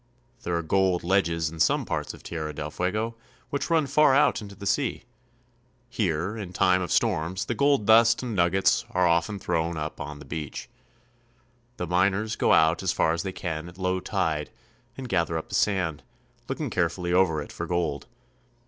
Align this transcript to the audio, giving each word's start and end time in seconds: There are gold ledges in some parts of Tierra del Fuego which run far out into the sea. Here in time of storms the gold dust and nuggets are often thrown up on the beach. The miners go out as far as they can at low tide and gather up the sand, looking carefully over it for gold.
There 0.41 0.55
are 0.57 0.63
gold 0.63 1.03
ledges 1.03 1.51
in 1.51 1.59
some 1.59 1.85
parts 1.85 2.11
of 2.15 2.23
Tierra 2.23 2.55
del 2.55 2.71
Fuego 2.71 3.13
which 3.51 3.69
run 3.69 3.85
far 3.85 4.15
out 4.15 4.41
into 4.41 4.55
the 4.55 4.65
sea. 4.65 5.03
Here 5.91 6.35
in 6.35 6.53
time 6.53 6.81
of 6.81 6.91
storms 6.91 7.45
the 7.45 7.53
gold 7.53 7.85
dust 7.85 8.23
and 8.23 8.35
nuggets 8.35 8.83
are 8.89 9.05
often 9.05 9.37
thrown 9.37 9.77
up 9.77 10.01
on 10.01 10.17
the 10.17 10.25
beach. 10.25 10.67
The 11.77 11.85
miners 11.85 12.35
go 12.35 12.51
out 12.51 12.81
as 12.81 12.91
far 12.91 13.13
as 13.13 13.21
they 13.21 13.31
can 13.31 13.69
at 13.69 13.77
low 13.77 13.99
tide 13.99 14.49
and 14.97 15.07
gather 15.07 15.37
up 15.37 15.49
the 15.49 15.53
sand, 15.53 16.01
looking 16.49 16.71
carefully 16.71 17.13
over 17.13 17.39
it 17.39 17.51
for 17.51 17.67
gold. 17.67 18.07